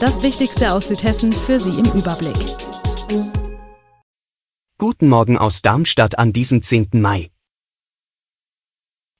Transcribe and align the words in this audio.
Das 0.00 0.22
Wichtigste 0.22 0.74
aus 0.74 0.86
Südhessen 0.86 1.32
für 1.32 1.58
Sie 1.58 1.70
im 1.70 1.86
Überblick. 1.86 2.36
Guten 4.78 5.08
Morgen 5.08 5.36
aus 5.36 5.60
Darmstadt 5.60 6.20
an 6.20 6.32
diesem 6.32 6.62
10. 6.62 6.90
Mai. 6.92 7.30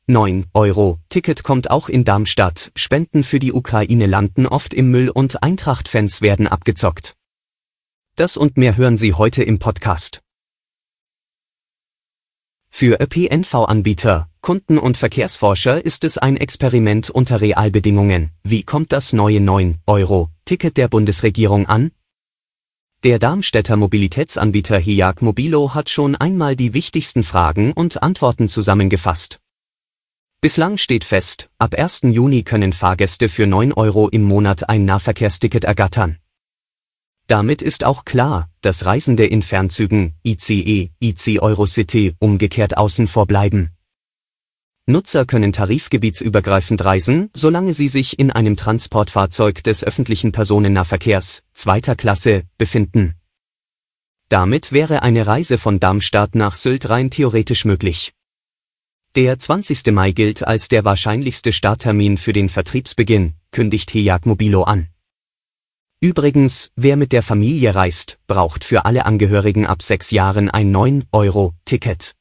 9 0.07 0.47
Euro. 0.55 1.01
Ticket 1.09 1.43
kommt 1.43 1.69
auch 1.73 1.89
in 1.89 2.05
Darmstadt. 2.05 2.71
Spenden 2.77 3.25
für 3.25 3.41
die 3.41 3.53
Ukraine 3.53 4.07
landen 4.07 4.47
oft 4.47 4.73
im 4.73 4.93
Müll 4.93 5.11
und 5.11 5.43
Eintracht-Fans 5.43 6.23
werden 6.23 6.47
abgezockt. 6.47 7.17
Das 8.15 8.37
und 8.37 8.57
mehr 8.57 8.77
hören 8.77 8.97
Sie 8.97 9.15
heute 9.15 9.43
im 9.43 9.59
Podcast. 9.59 10.21
Für 12.69 13.01
ÖPNV-Anbieter, 13.01 14.29
Kunden 14.43 14.79
und 14.79 14.97
Verkehrsforscher 14.97 15.85
ist 15.85 16.05
es 16.05 16.19
ein 16.19 16.37
Experiment 16.37 17.11
unter 17.11 17.41
Realbedingungen. 17.41 18.31
Wie 18.45 18.63
kommt 18.63 18.93
das 18.93 19.13
neue 19.13 19.41
9-Euro-Ticket 20.49 20.77
der 20.79 20.89
Bundesregierung 20.89 21.67
an? 21.67 21.91
Der 23.05 23.19
Darmstädter 23.19 23.77
Mobilitätsanbieter 23.77 24.79
HIAG 24.79 25.21
Mobilo 25.21 25.75
hat 25.75 25.91
schon 25.91 26.17
einmal 26.17 26.57
die 26.57 26.73
wichtigsten 26.73 27.23
Fragen 27.23 27.73
und 27.73 28.03
Antworten 28.03 28.49
zusammengefasst. 28.49 29.41
Bislang 30.41 30.79
steht 30.79 31.05
fest, 31.05 31.51
ab 31.59 31.75
1. 31.75 32.01
Juni 32.05 32.45
können 32.45 32.73
Fahrgäste 32.73 33.29
für 33.29 33.47
9 33.47 33.73
Euro 33.73 34.09
im 34.09 34.23
Monat 34.23 34.69
ein 34.69 34.85
Nahverkehrsticket 34.85 35.65
ergattern. 35.65 36.19
Damit 37.27 37.61
ist 37.61 37.85
auch 37.85 38.05
klar, 38.05 38.49
dass 38.63 38.87
Reisende 38.87 39.27
in 39.27 39.43
Fernzügen, 39.43 40.15
ICE, 40.25 40.91
IC 41.01 41.43
Eurocity 41.43 42.15
umgekehrt 42.21 42.77
außen 42.77 43.07
vor 43.07 43.27
bleiben. 43.27 43.78
Nutzer 44.91 45.27
können 45.27 45.53
tarifgebietsübergreifend 45.53 46.83
reisen, 46.83 47.29
solange 47.35 47.75
sie 47.75 47.89
sich 47.89 48.19
in 48.19 48.31
einem 48.31 48.57
Transportfahrzeug 48.57 49.63
des 49.63 49.85
öffentlichen 49.85 50.33
Personennahverkehrs, 50.33 51.43
zweiter 51.53 51.95
Klasse, 51.95 52.45
befinden. 52.57 53.15
Damit 54.31 54.73
wäre 54.73 55.03
eine 55.03 55.27
Reise 55.27 55.59
von 55.59 55.79
Darmstadt 55.79 56.35
nach 56.35 56.55
Sylt 56.55 56.89
rein 56.89 57.11
theoretisch 57.11 57.67
möglich. 57.67 58.15
Der 59.15 59.39
20. 59.39 59.93
Mai 59.93 60.13
gilt 60.13 60.47
als 60.47 60.69
der 60.69 60.87
wahrscheinlichste 60.87 61.53
Starttermin 61.53 62.17
für 62.17 62.33
den 62.33 62.49
Vertriebsbeginn, 62.49 63.35
kündigt 63.51 63.93
Hejag 63.93 64.25
Mobilo 64.25 64.63
an. 64.63 64.89
Übrigens, 66.01 66.71
wer 66.77 66.97
mit 66.97 67.13
der 67.13 67.23
Familie 67.23 67.75
reist, 67.75 68.19
braucht 68.27 68.65
für 68.65 68.87
alle 68.87 69.05
Angehörigen 69.05 69.67
ab 69.67 69.83
sechs 69.83 70.13
Jahren 70.13 70.49
ein 70.49 70.75
9-Euro-Ticket. 70.75 72.18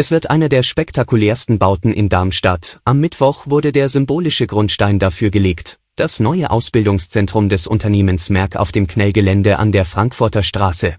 Es 0.00 0.12
wird 0.12 0.30
einer 0.30 0.48
der 0.48 0.62
spektakulärsten 0.62 1.58
Bauten 1.58 1.92
in 1.92 2.08
Darmstadt. 2.08 2.78
Am 2.84 3.00
Mittwoch 3.00 3.48
wurde 3.48 3.72
der 3.72 3.88
symbolische 3.88 4.46
Grundstein 4.46 5.00
dafür 5.00 5.30
gelegt, 5.30 5.80
das 5.96 6.20
neue 6.20 6.52
Ausbildungszentrum 6.52 7.48
des 7.48 7.66
Unternehmens 7.66 8.30
Merck 8.30 8.54
auf 8.54 8.70
dem 8.70 8.86
Knellgelände 8.86 9.58
an 9.58 9.72
der 9.72 9.84
Frankfurter 9.84 10.44
Straße. 10.44 10.98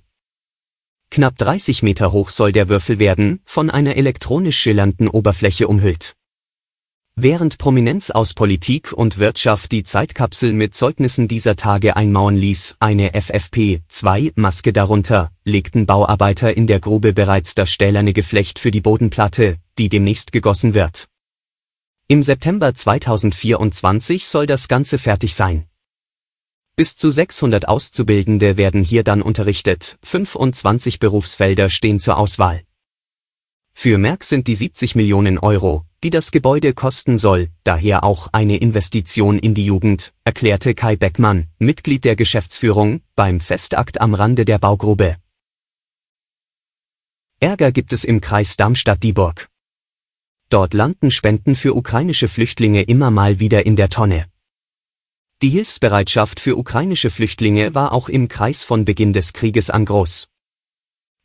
Knapp 1.12 1.38
30 1.38 1.82
Meter 1.82 2.12
hoch 2.12 2.30
soll 2.30 2.52
der 2.52 2.68
Würfel 2.68 3.00
werden, 3.00 3.40
von 3.46 3.70
einer 3.70 3.96
elektronisch 3.96 4.60
schillernden 4.60 5.08
Oberfläche 5.08 5.70
umhüllt. 5.70 6.18
Während 7.16 7.58
Prominenz 7.58 8.12
aus 8.12 8.34
Politik 8.34 8.94
und 8.94 9.18
Wirtschaft 9.18 9.74
die 9.74 9.84
Zeitkapsel 9.84 10.54
mit 10.54 10.74
Zeugnissen 10.74 11.28
dieser 11.28 11.58
Tage 11.58 11.98
einmauern 11.98 12.38
ließ, 12.38 12.78
eine 12.80 13.12
FFP2-Maske 13.12 14.72
darunter, 14.72 15.30
legten 15.44 15.86
Bauarbeiter 15.86 16.56
in 16.56 16.66
der 16.66 16.80
Grube 16.80 17.12
bereits 17.12 17.56
das 17.56 17.72
stählerne 17.72 18.14
Geflecht 18.14 18.58
für 18.58 18.72
die 18.72 18.80
Bodenplatte, 18.80 19.58
die 19.78 19.90
demnächst 19.90 20.32
gegossen 20.32 20.74
wird. 20.74 21.08
Im 22.08 22.24
September 22.24 22.74
2024 22.74 24.26
soll 24.26 24.46
das 24.46 24.70
Ganze 24.70 24.98
fertig 24.98 25.36
sein. 25.36 25.66
Bis 26.78 26.96
zu 26.96 27.12
600 27.12 27.68
Auszubildende 27.68 28.56
werden 28.56 28.86
hier 28.86 29.04
dann 29.04 29.22
unterrichtet, 29.22 30.00
25 30.04 31.00
Berufsfelder 31.00 31.70
stehen 31.70 32.00
zur 32.00 32.18
Auswahl. 32.18 32.62
Für 33.82 33.98
Merck 33.98 34.26
sind 34.26 34.48
die 34.48 34.56
70 34.56 34.96
Millionen 34.96 35.40
Euro, 35.40 35.86
die 36.04 36.10
das 36.10 36.32
Gebäude 36.32 36.74
kosten 36.74 37.18
soll, 37.18 37.48
daher 37.64 38.04
auch 38.04 38.28
eine 38.34 38.58
Investition 38.58 39.40
in 39.40 39.54
die 39.54 39.64
Jugend, 39.64 40.12
erklärte 40.26 40.76
Kai 40.76 40.98
Beckmann, 40.98 41.48
Mitglied 41.60 42.04
der 42.04 42.18
Geschäftsführung, 42.18 43.00
beim 43.16 43.40
Festakt 43.40 44.02
am 44.02 44.16
Rande 44.16 44.44
der 44.44 44.60
Baugrube. 44.60 45.16
Ärger 47.40 47.72
gibt 47.72 47.94
es 47.94 48.04
im 48.04 48.20
Kreis 48.20 48.58
Darmstadt-Dieburg. 48.58 49.48
Dort 50.50 50.74
landen 50.74 51.10
Spenden 51.10 51.56
für 51.56 51.74
ukrainische 51.74 52.28
Flüchtlinge 52.28 52.82
immer 52.82 53.12
mal 53.12 53.40
wieder 53.40 53.66
in 53.66 53.78
der 53.78 53.88
Tonne. 53.88 54.26
Die 55.42 55.52
Hilfsbereitschaft 55.52 56.42
für 56.42 56.58
ukrainische 56.58 57.10
Flüchtlinge 57.10 57.74
war 57.76 57.94
auch 57.94 58.10
im 58.10 58.28
Kreis 58.28 58.66
von 58.66 58.84
Beginn 58.84 59.14
des 59.14 59.32
Krieges 59.32 59.70
an 59.70 59.86
groß. 59.86 60.28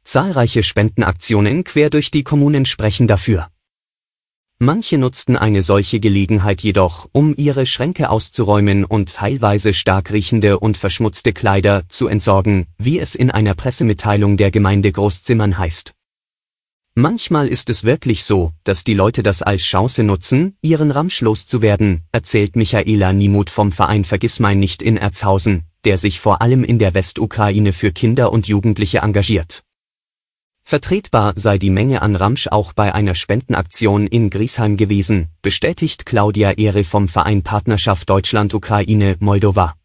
Zahlreiche 0.04 0.62
Spendenaktionen 0.62 1.64
quer 1.64 1.90
durch 1.90 2.10
die 2.10 2.22
Kommunen 2.24 2.66
sprechen 2.66 3.06
dafür. 3.06 3.48
Manche 4.58 4.98
nutzten 4.98 5.36
eine 5.36 5.62
solche 5.62 5.98
Gelegenheit 5.98 6.62
jedoch, 6.62 7.08
um 7.12 7.34
ihre 7.36 7.66
Schränke 7.66 8.08
auszuräumen 8.08 8.84
und 8.84 9.14
teilweise 9.14 9.74
stark 9.74 10.12
riechende 10.12 10.60
und 10.60 10.76
verschmutzte 10.76 11.32
Kleider 11.32 11.82
zu 11.88 12.06
entsorgen, 12.06 12.66
wie 12.78 13.00
es 13.00 13.14
in 13.14 13.30
einer 13.30 13.54
Pressemitteilung 13.54 14.36
der 14.36 14.50
Gemeinde 14.50 14.92
Großzimmern 14.92 15.58
heißt. 15.58 15.92
Manchmal 16.94 17.48
ist 17.48 17.68
es 17.68 17.82
wirklich 17.82 18.22
so, 18.22 18.52
dass 18.62 18.84
die 18.84 18.94
Leute 18.94 19.24
das 19.24 19.42
als 19.42 19.62
Chance 19.62 20.04
nutzen, 20.04 20.56
ihren 20.62 20.92
Ramsch 20.92 21.22
loszuwerden, 21.22 22.02
erzählt 22.12 22.54
Michaela 22.54 23.12
Niemuth 23.12 23.50
vom 23.50 23.72
Verein 23.72 24.04
Vergissmein 24.04 24.60
nicht 24.60 24.80
in 24.80 24.96
Erzhausen, 24.96 25.64
der 25.84 25.98
sich 25.98 26.20
vor 26.20 26.40
allem 26.40 26.62
in 26.62 26.78
der 26.78 26.94
Westukraine 26.94 27.72
für 27.72 27.90
Kinder 27.90 28.32
und 28.32 28.46
Jugendliche 28.46 28.98
engagiert. 28.98 29.64
Vertretbar 30.74 31.34
sei 31.36 31.56
die 31.56 31.70
Menge 31.70 32.02
an 32.02 32.16
Ramsch 32.16 32.48
auch 32.48 32.72
bei 32.72 32.92
einer 32.92 33.14
Spendenaktion 33.14 34.08
in 34.08 34.28
Griesheim 34.28 34.76
gewesen, 34.76 35.28
bestätigt 35.40 36.04
Claudia 36.04 36.50
Ehre 36.50 36.82
vom 36.82 37.06
Verein 37.06 37.44
Partnerschaft 37.44 38.10
Deutschland-Ukraine-Moldova. 38.10 39.76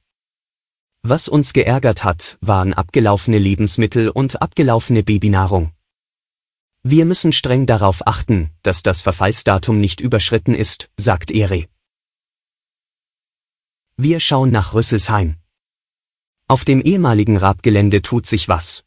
Was 1.04 1.28
uns 1.28 1.54
geärgert 1.54 2.04
hat, 2.04 2.40
waren 2.42 2.74
abgelaufene 2.74 3.38
Lebensmittel 3.38 4.10
und 4.10 4.42
abgelaufene 4.42 5.04
Babynahrung. 5.04 5.74
Wir 6.82 7.06
müssen 7.06 7.34
streng 7.34 7.68
darauf 7.68 8.08
achten, 8.08 8.50
dass 8.64 8.82
das 8.82 9.04
Verfallsdatum 9.04 9.80
nicht 9.80 10.02
überschritten 10.02 10.56
ist, 10.56 10.90
sagt 10.98 11.30
Ehre. 11.30 11.66
Wir 13.96 14.20
schauen 14.20 14.50
nach 14.50 14.74
Rüsselsheim. 14.74 15.36
Auf 16.48 16.66
dem 16.66 16.82
ehemaligen 16.82 17.38
Rabgelände 17.38 18.02
tut 18.02 18.26
sich 18.26 18.48
was. 18.48 18.86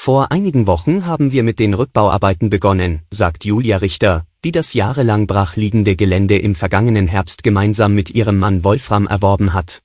Vor 0.00 0.30
einigen 0.30 0.68
Wochen 0.68 1.06
haben 1.06 1.32
wir 1.32 1.42
mit 1.42 1.58
den 1.58 1.74
Rückbauarbeiten 1.74 2.50
begonnen, 2.50 3.02
sagt 3.10 3.44
Julia 3.44 3.78
Richter, 3.78 4.24
die 4.44 4.52
das 4.52 4.72
jahrelang 4.72 5.26
brachliegende 5.26 5.96
Gelände 5.96 6.38
im 6.38 6.54
vergangenen 6.54 7.08
Herbst 7.08 7.42
gemeinsam 7.42 7.96
mit 7.96 8.10
ihrem 8.10 8.38
Mann 8.38 8.62
Wolfram 8.62 9.08
erworben 9.08 9.54
hat. 9.54 9.82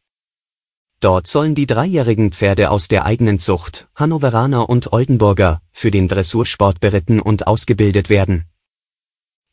Dort 0.99 1.25
sollen 1.25 1.55
die 1.55 1.65
dreijährigen 1.65 2.31
Pferde 2.31 2.69
aus 2.69 2.87
der 2.87 3.07
eigenen 3.07 3.39
Zucht, 3.39 3.87
Hannoveraner 3.95 4.69
und 4.69 4.93
Oldenburger, 4.93 5.63
für 5.71 5.89
den 5.89 6.07
Dressursport 6.07 6.79
beritten 6.79 7.19
und 7.19 7.47
ausgebildet 7.47 8.09
werden. 8.09 8.45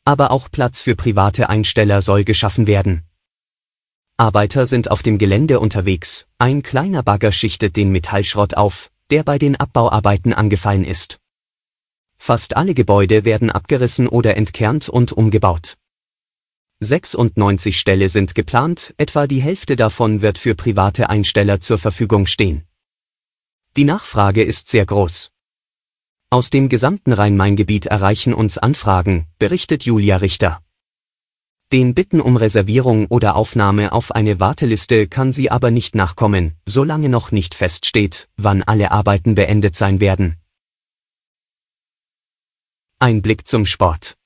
Aber 0.05 0.29
auch 0.29 0.47
Platz 0.51 0.83
für 0.83 0.95
private 0.95 1.49
Einsteller 1.49 2.01
soll 2.01 2.23
geschaffen 2.23 2.67
werden. 2.67 3.01
Arbeiter 4.15 4.67
sind 4.67 4.91
auf 4.91 5.01
dem 5.01 5.17
Gelände 5.17 5.59
unterwegs, 5.59 6.27
ein 6.37 6.61
kleiner 6.61 7.01
Bagger 7.01 7.31
schichtet 7.31 7.75
den 7.75 7.91
Metallschrott 7.91 8.53
auf, 8.53 8.91
der 9.11 9.23
bei 9.23 9.37
den 9.37 9.55
Abbauarbeiten 9.55 10.33
angefallen 10.33 10.85
ist. 10.85 11.19
Fast 12.17 12.55
alle 12.55 12.73
Gebäude 12.73 13.25
werden 13.25 13.51
abgerissen 13.51 14.07
oder 14.07 14.37
entkernt 14.37 14.89
und 14.89 15.11
umgebaut. 15.11 15.77
96 16.79 17.79
Ställe 17.79 18.09
sind 18.09 18.33
geplant, 18.33 18.95
etwa 18.97 19.27
die 19.27 19.41
Hälfte 19.41 19.75
davon 19.75 20.23
wird 20.23 20.39
für 20.39 20.55
private 20.55 21.09
Einsteller 21.09 21.59
zur 21.59 21.77
Verfügung 21.77 22.25
stehen. 22.25 22.63
Die 23.77 23.83
Nachfrage 23.83 24.43
ist 24.43 24.67
sehr 24.69 24.85
groß. 24.85 25.31
Aus 26.31 26.49
dem 26.49 26.69
gesamten 26.69 27.13
Rhein-Main-Gebiet 27.13 27.85
erreichen 27.87 28.33
uns 28.33 28.57
Anfragen, 28.57 29.27
berichtet 29.37 29.83
Julia 29.83 30.17
Richter. 30.17 30.61
Den 31.71 31.93
Bitten 31.93 32.19
um 32.19 32.35
Reservierung 32.35 33.05
oder 33.07 33.37
Aufnahme 33.37 33.93
auf 33.93 34.11
eine 34.11 34.41
Warteliste 34.41 35.07
kann 35.07 35.31
sie 35.31 35.49
aber 35.49 35.71
nicht 35.71 35.95
nachkommen, 35.95 36.57
solange 36.65 37.07
noch 37.07 37.31
nicht 37.31 37.55
feststeht, 37.55 38.27
wann 38.35 38.61
alle 38.61 38.91
Arbeiten 38.91 39.35
beendet 39.35 39.77
sein 39.77 40.01
werden. 40.01 40.35
Ein 42.99 43.21
Blick 43.21 43.47
zum 43.47 43.65
Sport. 43.65 44.17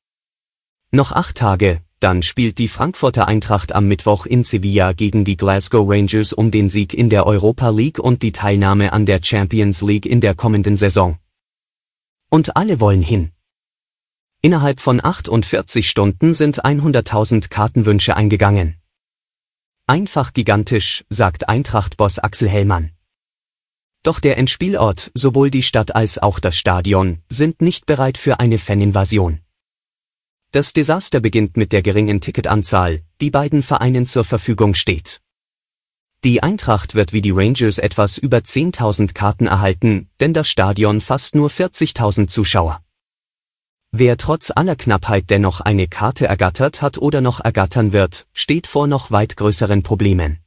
Noch 0.89 1.11
acht 1.11 1.37
Tage, 1.37 1.81
dann 1.99 2.23
spielt 2.23 2.57
die 2.57 2.67
Frankfurter 2.67 3.27
Eintracht 3.27 3.73
am 3.73 3.87
Mittwoch 3.87 4.25
in 4.25 4.43
Sevilla 4.43 4.93
gegen 4.93 5.23
die 5.23 5.37
Glasgow 5.37 5.87
Rangers 5.87 6.33
um 6.33 6.49
den 6.49 6.67
Sieg 6.67 6.95
in 6.95 7.11
der 7.11 7.27
Europa 7.27 7.69
League 7.69 7.99
und 7.99 8.23
die 8.23 8.31
Teilnahme 8.31 8.91
an 8.91 9.05
der 9.05 9.19
Champions 9.21 9.83
League 9.83 10.07
in 10.07 10.19
der 10.19 10.33
kommenden 10.33 10.77
Saison. 10.77 11.19
Und 12.31 12.55
alle 12.55 12.79
wollen 12.79 13.03
hin. 13.03 13.34
Innerhalb 14.45 14.79
von 14.79 15.03
48 15.03 15.89
Stunden 15.89 16.35
sind 16.35 16.63
100.000 16.63 17.49
Kartenwünsche 17.49 18.15
eingegangen. 18.15 18.75
Einfach 19.87 20.33
gigantisch, 20.33 21.03
sagt 21.09 21.49
Eintracht-Boss 21.49 22.19
Axel 22.19 22.47
Hellmann. 22.47 22.91
Doch 24.03 24.19
der 24.19 24.37
Endspielort, 24.37 25.09
sowohl 25.15 25.49
die 25.49 25.63
Stadt 25.63 25.95
als 25.95 26.19
auch 26.19 26.37
das 26.39 26.55
Stadion, 26.57 27.23
sind 27.27 27.59
nicht 27.63 27.87
bereit 27.87 28.19
für 28.19 28.39
eine 28.39 28.59
Faninvasion. 28.59 29.39
Das 30.51 30.73
Desaster 30.73 31.21
beginnt 31.21 31.57
mit 31.57 31.71
der 31.71 31.81
geringen 31.81 32.21
Ticketanzahl, 32.21 33.01
die 33.21 33.31
beiden 33.31 33.63
Vereinen 33.63 34.05
zur 34.05 34.25
Verfügung 34.25 34.75
steht. 34.75 35.21
Die 36.23 36.43
Eintracht 36.43 36.93
wird 36.93 37.13
wie 37.13 37.21
die 37.21 37.31
Rangers 37.31 37.79
etwas 37.79 38.19
über 38.19 38.37
10.000 38.37 39.15
Karten 39.15 39.47
erhalten, 39.47 40.07
denn 40.19 40.35
das 40.35 40.47
Stadion 40.47 41.01
fasst 41.01 41.33
nur 41.33 41.49
40.000 41.49 42.27
Zuschauer. 42.27 42.84
Wer 43.97 44.17
trotz 44.17 44.51
aller 44.53 44.75
Knappheit 44.75 45.29
dennoch 45.29 45.61
eine 45.61 45.87
Karte 45.87 46.27
ergattert 46.27 46.81
hat 46.81 46.97
oder 46.97 47.21
noch 47.21 47.39
ergattern 47.39 47.93
wird, 47.93 48.27
steht 48.33 48.67
vor 48.67 48.87
noch 48.87 49.09
weit 49.09 49.37
größeren 49.37 49.83
Problemen. 49.83 50.39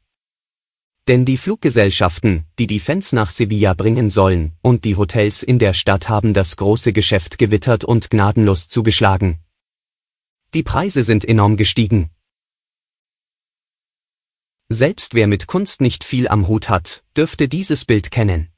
Denn 1.07 1.25
die 1.25 1.39
Fluggesellschaften, 1.39 2.45
die 2.59 2.67
die 2.67 2.79
Fans 2.79 3.15
nach 3.15 3.31
Sevilla 3.31 3.73
bringen 3.73 4.11
sollen, 4.11 4.53
und 4.61 4.85
die 4.85 4.97
Hotels 4.97 5.43
in 5.43 5.59
der 5.59 5.73
Stadt 5.73 6.11
haben 6.11 6.35
das 6.35 6.59
große 6.59 6.93
Geschäft 6.93 7.39
gewittert 7.39 7.85
und 7.85 8.11
gnadenlos 8.11 8.69
zugeschlagen. 8.69 9.39
Die 10.53 10.63
Preise 10.63 11.03
sind 11.03 11.25
enorm 11.25 11.57
gestiegen. 11.57 12.11
Selbst 14.69 15.15
wer 15.15 15.27
mit 15.27 15.47
Kunst 15.47 15.81
nicht 15.81 16.05
viel 16.05 16.29
am 16.29 16.49
Hut 16.49 16.69
hat, 16.69 17.03
dürfte 17.17 17.49
dieses 17.49 17.87
Bild 17.87 18.11
kennen. 18.11 18.51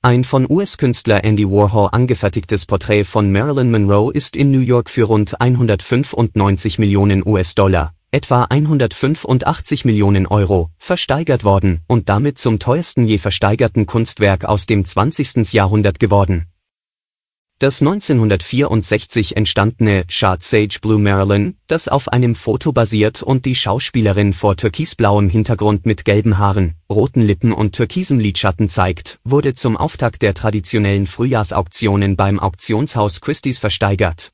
Ein 0.00 0.22
von 0.22 0.46
US-Künstler 0.48 1.24
Andy 1.24 1.44
Warhol 1.44 1.88
angefertigtes 1.90 2.66
Porträt 2.66 3.02
von 3.02 3.32
Marilyn 3.32 3.72
Monroe 3.72 4.12
ist 4.12 4.36
in 4.36 4.52
New 4.52 4.60
York 4.60 4.90
für 4.90 5.02
rund 5.02 5.40
195 5.40 6.78
Millionen 6.78 7.26
US-Dollar, 7.26 7.94
etwa 8.12 8.44
185 8.44 9.84
Millionen 9.84 10.28
Euro, 10.28 10.70
versteigert 10.78 11.42
worden 11.42 11.80
und 11.88 12.08
damit 12.08 12.38
zum 12.38 12.60
teuersten 12.60 13.08
je 13.08 13.18
versteigerten 13.18 13.86
Kunstwerk 13.86 14.44
aus 14.44 14.66
dem 14.66 14.84
20. 14.84 15.52
Jahrhundert 15.52 15.98
geworden. 15.98 16.46
Das 17.60 17.82
1964 17.82 19.36
entstandene 19.36 20.04
Shard 20.06 20.44
Sage 20.44 20.78
Blue 20.80 21.00
Marilyn, 21.00 21.56
das 21.66 21.88
auf 21.88 22.06
einem 22.06 22.36
Foto 22.36 22.70
basiert 22.70 23.20
und 23.20 23.46
die 23.46 23.56
Schauspielerin 23.56 24.32
vor 24.32 24.54
türkisblauem 24.54 25.28
Hintergrund 25.28 25.84
mit 25.84 26.04
gelben 26.04 26.38
Haaren, 26.38 26.76
roten 26.88 27.20
Lippen 27.20 27.52
und 27.52 27.74
türkisem 27.74 28.20
Lidschatten 28.20 28.68
zeigt, 28.68 29.18
wurde 29.24 29.54
zum 29.54 29.76
Auftakt 29.76 30.22
der 30.22 30.34
traditionellen 30.34 31.08
Frühjahrsauktionen 31.08 32.14
beim 32.14 32.38
Auktionshaus 32.38 33.20
Christie's 33.20 33.58
versteigert. 33.58 34.30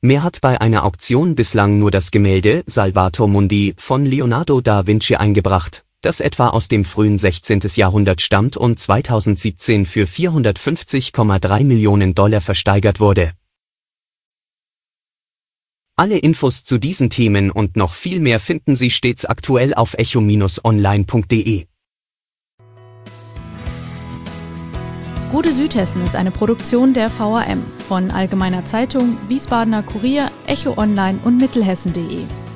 Mehr 0.00 0.24
hat 0.24 0.40
bei 0.40 0.60
einer 0.60 0.84
Auktion 0.84 1.36
bislang 1.36 1.78
nur 1.78 1.92
das 1.92 2.10
Gemälde 2.10 2.64
Salvator 2.66 3.28
Mundi 3.28 3.74
von 3.78 4.04
Leonardo 4.04 4.60
da 4.60 4.88
Vinci 4.88 5.14
eingebracht, 5.14 5.85
das 6.02 6.20
etwa 6.20 6.48
aus 6.48 6.68
dem 6.68 6.84
frühen 6.84 7.18
16. 7.18 7.60
Jahrhundert 7.74 8.20
stammt 8.20 8.56
und 8.56 8.78
2017 8.78 9.86
für 9.86 10.04
450,3 10.06 11.64
Millionen 11.64 12.14
Dollar 12.14 12.40
versteigert 12.40 13.00
wurde. 13.00 13.32
Alle 15.98 16.18
Infos 16.18 16.62
zu 16.62 16.76
diesen 16.78 17.08
Themen 17.08 17.50
und 17.50 17.76
noch 17.76 17.94
viel 17.94 18.20
mehr 18.20 18.38
finden 18.38 18.76
Sie 18.76 18.90
stets 18.90 19.24
aktuell 19.24 19.72
auf 19.72 19.94
echo-online.de. 19.94 21.66
Gute 25.32 25.52
Südhessen 25.52 26.04
ist 26.04 26.14
eine 26.14 26.30
Produktion 26.30 26.94
der 26.94 27.10
VRM 27.10 27.62
von 27.88 28.10
Allgemeiner 28.10 28.64
Zeitung, 28.64 29.16
Wiesbadener 29.28 29.82
Kurier, 29.82 30.30
Echo 30.46 30.78
Online 30.78 31.18
und 31.24 31.38
Mittelhessen.de. 31.38 32.26